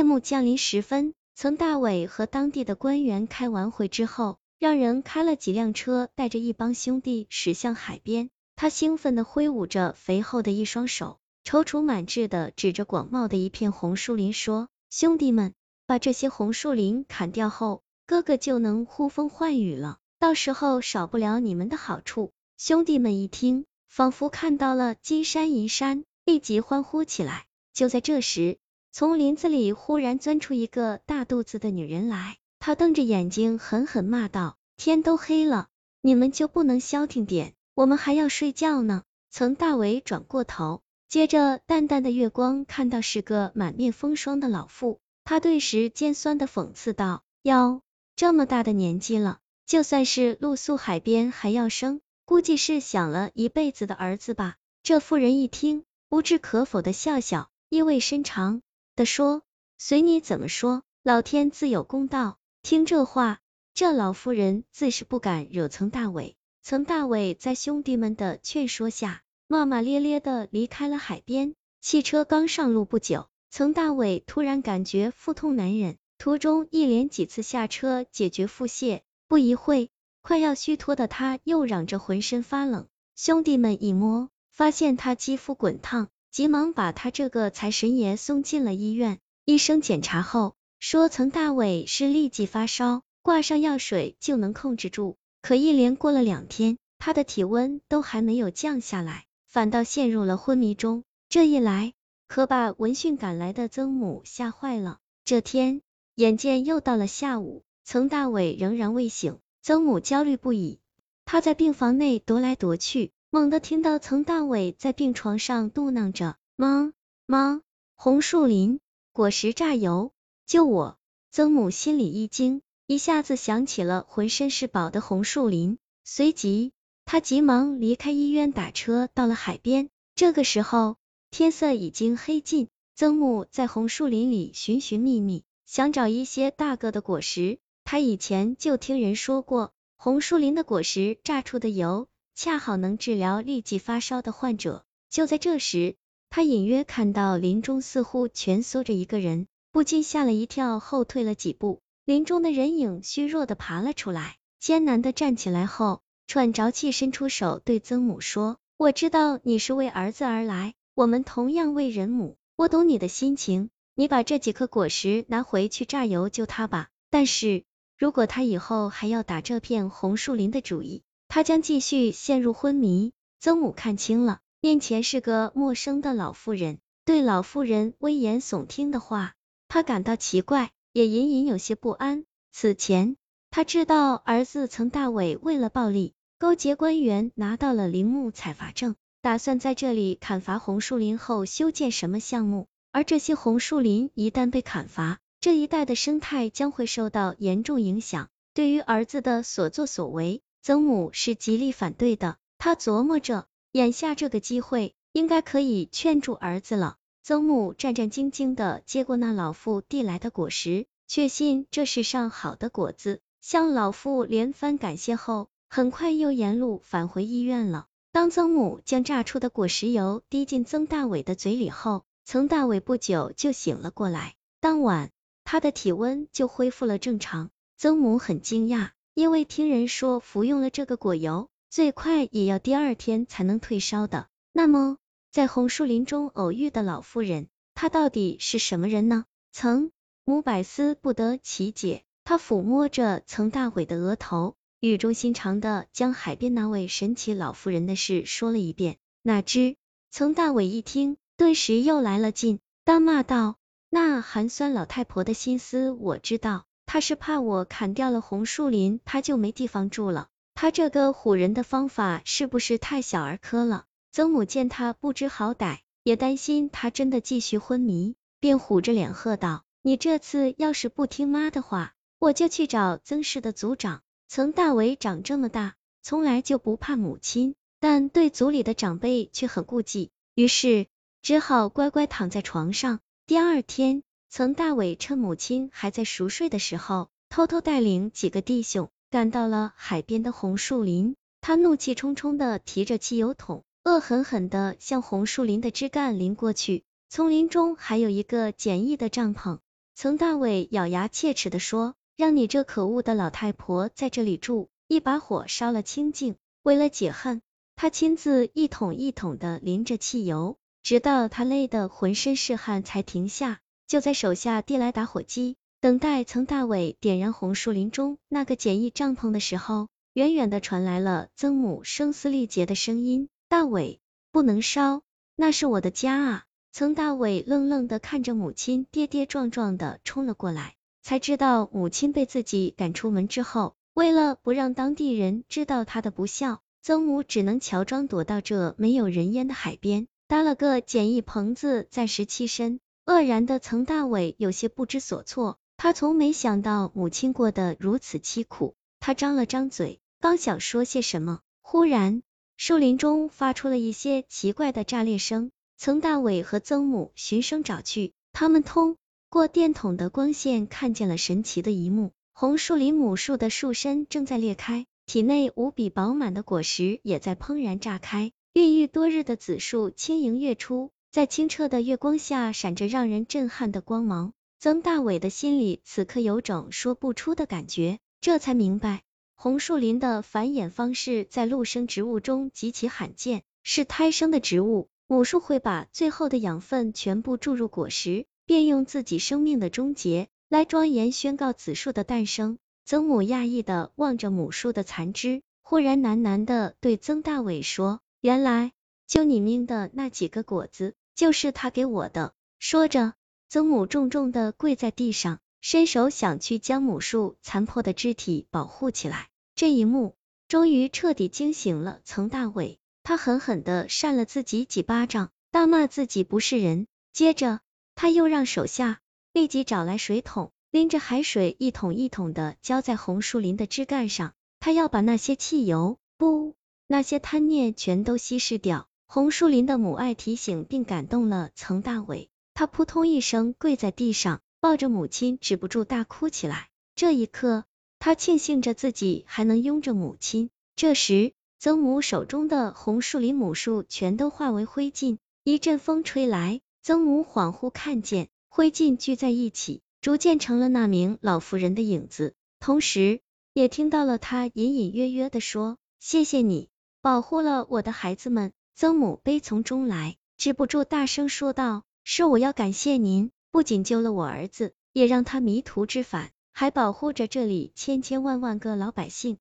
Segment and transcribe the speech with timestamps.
[0.00, 8.30] 夜幕降临时分，曾大伟和当地的官员开完会之后，让人开了几辆车，带着一帮兄弟驶向海边。
[8.56, 15.52] 他兴奋的挥舞着肥厚的一双手，踌躇满志的指着广袤的一片红树林说：“兄弟们，
[15.86, 27.44] 把这些红树林砍掉后，哥哥就能呼风唤雨了，到时候少不了你们的好处。”兄弟们一听，仿佛看到了金山银山，立即欢呼起来。
[27.74, 28.56] 就在这时，
[28.92, 35.68] 从林子里忽然钻出一个大肚子的女人来，她瞪着眼睛狠狠骂道：“天都黑了，
[36.00, 37.54] 你们就不能消停点？
[37.74, 47.82] 我们还要睡觉呢。”曾大伟转过头，接着淡淡的月光看到是个满面风霜的老妇，他顿时尖酸的讽刺道：“哟，
[48.16, 54.56] 这么大的年纪了，就算是露宿海边还要生。”估计是想了一辈子的儿子吧。
[54.82, 58.62] 这妇人一听，不置可否的笑笑，意味深长
[58.96, 59.42] 的说
[59.78, 63.40] ：“随你怎么说，老天自有公道。”听这话，
[63.72, 66.36] 这老妇人自是不敢惹曾大伟。
[66.62, 71.54] 曾大伟在兄弟们的劝说下，骂骂咧咧的离开了海边。
[71.80, 79.90] 汽车刚上路不久，曾大伟突然感觉腹痛难忍，途中一连几次下车解决腹泻，不一会。
[80.20, 82.86] 快要虚脱的他，又嚷着浑身发冷。
[83.16, 89.18] 兄弟们一摸，发现他肌肤滚烫，急忙把他这个财神爷送进了医院。
[89.44, 95.16] 医生检查后说，曾大伟是痢疾发烧，挂上药水就能控制住。
[95.42, 101.02] 可一连过了两天，他的体温都还没有降下来，反倒陷入了昏迷中。
[101.28, 101.94] 这一来，
[102.28, 104.98] 可把闻讯赶来的曾母吓坏了。
[105.24, 105.82] 这天，
[106.14, 109.38] 眼见又到了下午，曾大伟仍然未醒。
[109.62, 110.78] 曾母焦虑不已，
[111.24, 116.92] 她在病房内踱来踱去，猛地听到曾大伟在病床上嘟囔着：“妈
[117.26, 117.62] 妈，
[117.94, 118.80] 红树林
[119.12, 120.10] 果实榨油，
[120.46, 120.98] 救我！”
[121.30, 126.72] 曾母心里一惊，一下子想起了浑身是宝的红树林，随即
[127.04, 129.90] 他急忙离开医院，打车到了海边。
[130.16, 130.96] 这个时候，
[131.30, 132.66] 天色已经黑尽，
[132.96, 137.60] 曾母在红树林里寻寻觅觅，想找一些大个的果实。
[137.84, 142.08] 他以前就听人说过，红树林的果实榨出的油，
[142.42, 144.82] 恰好能治疗痢疾发烧的患者。
[145.10, 145.96] 就在这时，
[146.30, 151.82] 他隐约看到林中似乎蜷缩着一个人，不禁吓了一跳，后退了几步。
[152.06, 163.68] 林中的人影虚弱的爬了出来，艰难的站起来后，喘着气伸出手对曾母说：“我知道你是为儿子而来，我们同样为人母，我懂你的心情。
[163.94, 166.88] 你把这几颗果实拿回去榨油救他吧。
[167.10, 167.64] 但是。”
[168.00, 173.12] 如果他以后还要打这片红树林的主意，他将继续陷入昏迷。
[173.38, 179.34] 曾母看清了，面前是个陌生的老妇人，对老妇人危言耸听的话，
[179.68, 182.24] 他感到奇怪，也隐隐有些不安。
[182.50, 183.16] 此前，
[183.52, 198.28] 他知道儿子曾大伟为了暴力勾结官员，拿到了林木采伐证，打算在这里砍伐红树林后修建什么项目，而这些红树林一旦被砍伐，这一带的生态将会受到严重影响。
[198.52, 202.36] 对于儿子的所作所为，曾母是极力反对的。
[202.58, 206.96] 他琢磨着，眼下这个机会，应该可以劝住儿子了。
[207.22, 217.86] 曾母战战兢兢的接过那老妇递来的果实，确信这是上好的果子，向老妇连番感谢后，很快又沿路返回医院了。
[218.12, 224.34] 当曾母将榨出的果实油滴进曾大伟的嘴里后，曾大伟不久就醒了过来。
[224.60, 225.10] 当晚。
[225.42, 234.28] 他的体温就恢复了正常，曾母很惊讶，因为听人说服用了这个果油，最快也要第二天才能退烧的。
[234.50, 234.96] 那么，
[235.30, 239.26] 在红树林中偶遇的老妇人，她到底是什么人呢？
[239.52, 239.90] 曾
[240.24, 248.96] 母百思不得其解，她抚摸着曾大伟的额头，语重心长的将海边那位神奇老妇人的事说了一遍。
[249.22, 249.76] 哪知
[250.10, 253.56] 曾大伟一听，顿时又来了劲，大骂道。
[253.90, 260.26] 那寒酸老太婆的心思我知道，他是怕我砍掉了红树林，他就没地方住了。
[260.56, 263.84] 他这个唬人的方法是不是太小儿科了？
[264.10, 274.02] 曾母见他不知好歹，也担心他真的继续昏迷，便虎着脸喝道：“你这次要是不听妈的话，我就去找曾氏的族长。
[274.26, 280.88] 曾大伟长这么大，从来就不怕母亲，但对族里的长辈却很顾忌，于是
[281.22, 282.98] 只好乖乖躺在床上。”
[283.28, 284.02] 第二天，
[284.32, 291.16] 曾大伟趁母亲还在熟睡的时候，偷偷带领几个弟兄赶到了海边的红树林。
[291.40, 296.84] 他怒气冲冲的提着汽油桶，恶狠狠的向红树林的枝干淋过去。
[297.08, 299.58] 丛林中还有一个简易的帐篷，
[299.96, 307.42] 曾大伟咬牙切齿的说：“让你这可恶的老太婆在这里住，一把火烧了清净。”为了解恨，
[307.74, 313.60] 他亲自一桶一桶的淋着汽油，直到他累得浑身是汗才停下。
[313.90, 323.98] 就在手下递来打火机，等待曾大伟点燃红树林中那个简易帐篷的时候，远远的传来了曾母声嘶力竭的声音：“大伟，
[324.30, 325.02] 不能烧，
[325.34, 333.74] 那是我的家啊！”曾大伟愣愣的看着母亲跌跌撞撞的冲了过来，才知道母亲被自己赶出门之后。
[333.92, 342.78] 为了不让当地人知道他的不孝，曾母只能乔装躲到这没有人烟的海边，搭了个简易棚子暂时栖身。
[343.06, 348.74] 愕然的曾大伟有些不知所措，他从没想到母亲过得如此凄苦。
[349.00, 352.22] 他张了张嘴，刚想说些什么，忽然
[352.56, 355.50] 树林中发出了一些奇怪的炸裂声。
[355.76, 358.98] 曾大伟和曾母循声找去，他们通
[359.30, 362.12] 过电筒的光线看见了神奇的一幕。
[362.34, 374.32] 红树林母树的树身正在裂开，体内无比饱满的果实也在怦然炸开，孕育多日的紫树轻盈跃出，在清澈的月光下闪着让人震撼的光芒。
[374.60, 379.02] 曾大伟的心里此刻有种说不出的感觉，这才明白，
[379.34, 390.28] 红树林的繁衍方式在陆生植物中极其罕见，是胎生的植物，母树会把最后的养分全部注入果实，便用自己生命的终结。
[390.48, 392.58] 来庄严宣告子树的诞生。
[392.84, 398.72] 曾母讶异的望着母树的残枝，忽然喃喃的对曾大伟说：“原来
[399.08, 403.12] 救你命的那几个果子，就是他给我的。”说着，
[403.50, 409.28] 曾母重重的跪在地上，伸手想去将母树残破的肢体保护起来。
[409.54, 410.16] 这一幕
[410.48, 416.86] 终于彻底惊醒了曾大伟，他狠狠的扇了自己几巴掌，大骂自己不是人。
[417.12, 417.60] 接着，
[417.94, 419.00] 他又让手下。
[419.34, 426.56] 立即找来水桶，拎着海水一桶一桶的浇在红树林的枝干上，他要把那些汽油不，
[426.86, 428.88] 那些贪念全都稀释掉。
[429.12, 436.68] 红树林的母爱提醒并感动了曾大伟，他扑通一声跪在地上，抱着母亲止不住大哭起来。
[436.94, 437.64] 这一刻，
[437.98, 440.48] 他庆幸着自己还能拥着母亲。
[440.76, 448.28] 这时，曾母手中的红树林母树全都化为灰烬，一阵风吹来，曾母恍惚看见。
[448.48, 453.22] 灰烬聚在一起，逐渐成了那名老妇人的影子，同时
[453.54, 456.68] 也听到了她隐隐约约的说：“谢谢你
[457.02, 469.36] 保护了我的孩子们。”曾母悲从中来，止不住大声说道：“是我要感谢您，不仅救了我儿子，也让他迷途知返，还保护着这里千千万万个老百姓。”